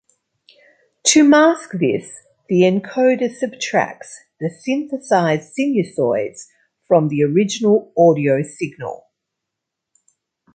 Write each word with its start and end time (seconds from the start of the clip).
To 1.09 1.23
mask 1.23 1.73
this, 1.73 2.25
the 2.49 2.61
encoder 2.61 3.31
subtracts 3.31 4.19
the 4.39 4.49
synthesized 4.49 5.53
sinusoids 5.55 6.47
from 6.87 7.09
the 7.09 7.21
original 7.21 7.93
audio 7.95 8.41
signal. 8.41 9.05